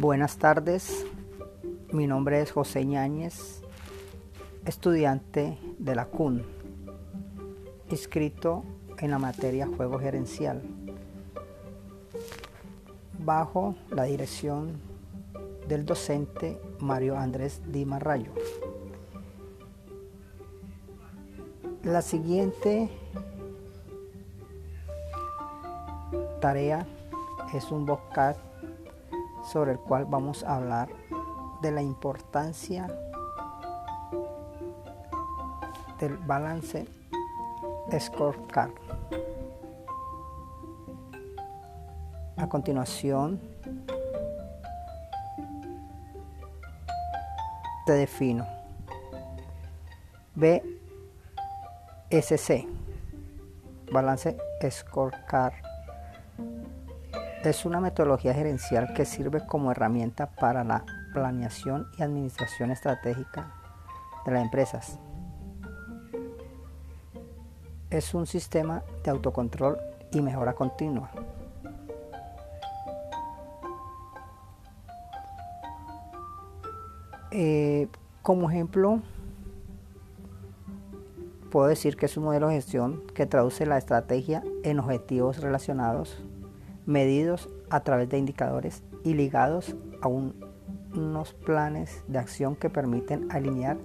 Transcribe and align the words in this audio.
Buenas 0.00 0.38
tardes, 0.38 1.04
mi 1.92 2.06
nombre 2.06 2.40
es 2.40 2.52
José 2.52 2.86
Ñáñez, 2.86 3.60
estudiante 4.64 5.58
de 5.78 5.94
la 5.94 6.06
CUN, 6.06 6.42
inscrito 7.90 8.64
en 8.96 9.10
la 9.10 9.18
materia 9.18 9.66
Juego 9.66 9.98
Gerencial, 9.98 10.62
bajo 13.18 13.74
la 13.90 14.04
dirección 14.04 14.80
del 15.68 15.84
docente 15.84 16.58
Mario 16.78 17.18
Andrés 17.18 17.60
Di 17.66 17.84
Marrayo. 17.84 18.32
La 21.82 22.00
siguiente 22.00 22.88
tarea 26.40 26.86
es 27.52 27.70
un 27.70 27.84
vocab 27.84 28.49
sobre 29.42 29.72
el 29.72 29.78
cual 29.78 30.06
vamos 30.06 30.44
a 30.44 30.56
hablar 30.56 30.88
de 31.60 31.72
la 31.72 31.82
importancia 31.82 32.86
del 35.98 36.16
balance 36.16 36.86
scorecard. 37.98 38.72
A 42.36 42.48
continuación, 42.48 43.40
te 47.84 47.92
defino 47.92 48.46
BSC, 52.10 52.66
balance 53.92 54.38
scorecard 54.70 55.69
es 57.44 57.64
una 57.64 57.80
metodología 57.80 58.34
gerencial 58.34 58.92
que 58.92 59.06
sirve 59.06 59.46
como 59.46 59.70
herramienta 59.70 60.26
para 60.26 60.62
la 60.62 60.84
planeación 61.14 61.86
y 61.96 62.02
administración 62.02 62.70
estratégica 62.70 63.54
de 64.26 64.32
las 64.32 64.42
empresas. 64.42 64.98
Es 67.88 68.14
un 68.14 68.26
sistema 68.26 68.82
de 69.02 69.10
autocontrol 69.10 69.78
y 70.12 70.20
mejora 70.20 70.54
continua. 70.54 71.10
Eh, 77.32 77.88
como 78.22 78.50
ejemplo, 78.50 79.00
puedo 81.50 81.68
decir 81.68 81.96
que 81.96 82.06
es 82.06 82.16
un 82.16 82.24
modelo 82.24 82.48
de 82.48 82.56
gestión 82.56 83.02
que 83.14 83.24
traduce 83.24 83.64
la 83.66 83.78
estrategia 83.78 84.42
en 84.62 84.78
objetivos 84.78 85.40
relacionados 85.40 86.22
medidos 86.86 87.48
a 87.70 87.80
través 87.80 88.08
de 88.08 88.18
indicadores 88.18 88.82
y 89.04 89.14
ligados 89.14 89.74
a 90.02 90.08
unos 90.08 91.34
planes 91.34 92.02
de 92.08 92.18
acción 92.18 92.56
que 92.56 92.70
permiten 92.70 93.30
alinear 93.30 93.76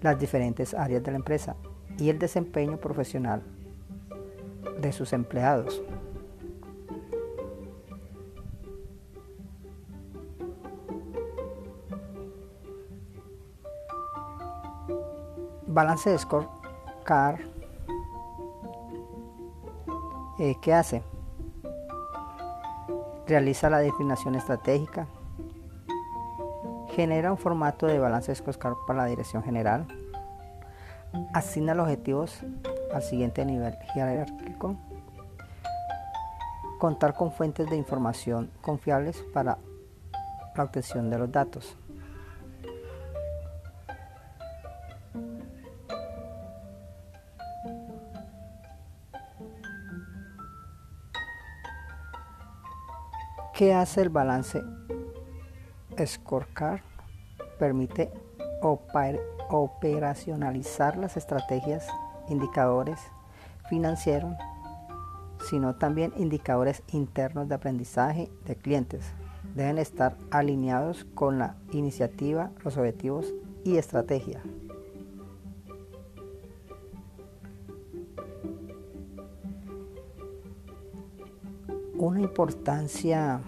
las 0.00 0.18
diferentes 0.18 0.74
áreas 0.74 1.02
de 1.02 1.10
la 1.12 1.16
empresa 1.16 1.56
y 1.98 2.10
el 2.10 2.18
desempeño 2.18 2.78
profesional 2.78 3.42
de 4.80 4.92
sus 4.92 5.12
empleados. 5.12 5.82
Balance 15.66 16.10
de 16.10 16.18
scorecard. 16.18 17.40
Eh, 20.38 20.56
¿Qué 20.60 20.74
hace? 20.74 21.02
Realiza 23.26 23.70
la 23.70 23.78
definición 23.78 24.34
estratégica, 24.34 25.06
genera 26.90 27.30
un 27.30 27.38
formato 27.38 27.86
de 27.86 27.98
balance 27.98 28.34
scorecard 28.34 28.76
para 28.86 29.00
la 29.00 29.06
dirección 29.06 29.42
general, 29.42 29.86
asigna 31.32 31.74
los 31.74 31.84
objetivos 31.84 32.40
al 32.92 33.02
siguiente 33.02 33.44
nivel 33.44 33.74
jerárquico, 33.94 34.76
contar 36.78 37.14
con 37.14 37.32
fuentes 37.32 37.70
de 37.70 37.76
información 37.76 38.50
confiables 38.60 39.24
para 39.32 39.58
la 40.54 40.64
obtención 40.64 41.10
de 41.10 41.18
los 41.18 41.30
datos. 41.30 41.76
¿Qué 53.54 53.74
hace 53.74 54.00
el 54.00 54.08
balance 54.08 54.62
Scorecard? 56.06 56.80
Permite 57.58 58.10
operacionalizar 59.50 60.96
las 60.96 61.18
estrategias, 61.18 61.86
indicadores 62.30 62.98
financieros, 63.68 64.32
sino 65.50 65.74
también 65.76 66.14
indicadores 66.16 66.82
internos 66.92 67.46
de 67.48 67.54
aprendizaje 67.54 68.30
de 68.46 68.56
clientes. 68.56 69.12
Deben 69.54 69.76
estar 69.76 70.16
alineados 70.30 71.04
con 71.14 71.38
la 71.38 71.56
iniciativa, 71.72 72.52
los 72.64 72.78
objetivos 72.78 73.34
y 73.64 73.76
estrategia. 73.76 74.40
Una 82.02 82.20
importancia 82.20 83.40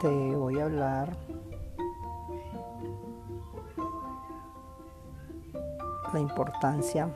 te 0.00 0.36
voy 0.36 0.60
a 0.60 0.64
hablar 0.66 1.16
la 6.12 6.20
importancia 6.20 7.08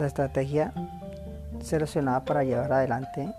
la 0.00 0.06
estrategia 0.06 0.72
seleccionada 1.60 2.24
para 2.24 2.42
llevar 2.44 2.72
adelante 2.72 3.32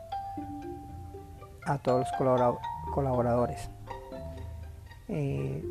a 1.66 1.78
todos 1.78 2.08
los 2.20 2.58
colaboradores. 2.94 3.70
Eh, 5.08 5.64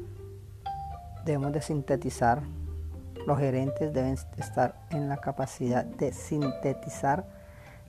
debemos 1.24 1.52
de 1.52 1.62
sintetizar, 1.62 2.42
los 3.26 3.38
gerentes 3.38 3.92
deben 3.92 4.16
estar 4.36 4.74
en 4.90 5.08
la 5.08 5.18
capacidad 5.18 5.84
de 5.84 6.12
sintetizar 6.12 7.26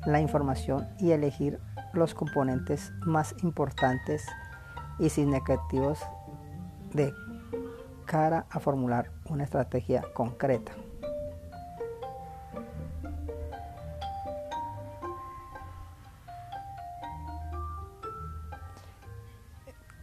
la 0.06 0.20
información 0.20 0.88
y 1.00 1.12
elegir 1.12 1.60
los 1.94 2.14
componentes 2.14 2.92
más 3.06 3.36
importantes 3.44 4.26
y 5.00 5.10
significativos 5.10 6.00
de 6.94 7.14
cara 8.06 8.46
a 8.50 8.60
formular 8.60 9.12
una 9.30 9.44
estrategia 9.44 10.04
concreta. 10.14 10.74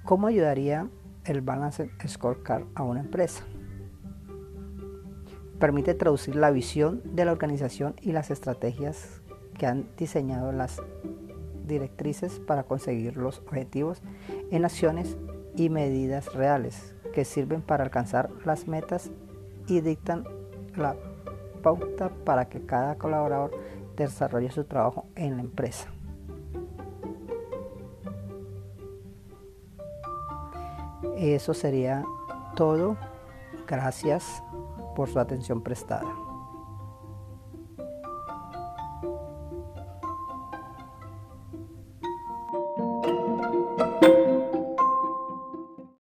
¿Cómo 0.08 0.26
ayudaría 0.26 0.88
el 1.26 1.42
Balance 1.42 1.90
Scorecard 2.08 2.64
a 2.74 2.82
una 2.82 3.00
empresa? 3.00 3.44
Permite 5.60 5.92
traducir 5.92 6.34
la 6.34 6.50
visión 6.50 7.02
de 7.04 7.26
la 7.26 7.32
organización 7.32 7.94
y 8.00 8.12
las 8.12 8.30
estrategias 8.30 9.20
que 9.58 9.66
han 9.66 9.86
diseñado 9.98 10.50
las 10.50 10.80
directrices 11.66 12.40
para 12.40 12.62
conseguir 12.62 13.18
los 13.18 13.40
objetivos 13.40 14.00
en 14.50 14.64
acciones 14.64 15.18
y 15.56 15.68
medidas 15.68 16.32
reales 16.32 16.94
que 17.12 17.26
sirven 17.26 17.60
para 17.60 17.84
alcanzar 17.84 18.30
las 18.46 18.66
metas 18.66 19.10
y 19.66 19.82
dictan 19.82 20.24
la 20.74 20.96
pauta 21.62 22.08
para 22.24 22.48
que 22.48 22.64
cada 22.64 22.96
colaborador 22.96 23.50
desarrolle 23.94 24.50
su 24.50 24.64
trabajo 24.64 25.04
en 25.16 25.36
la 25.36 25.42
empresa. 25.42 25.92
Eso 31.18 31.52
sería 31.52 32.04
todo. 32.54 32.96
Gracias 33.66 34.42
por 34.94 35.08
su 35.08 35.18
atención 35.18 35.60
prestada. 35.60 36.27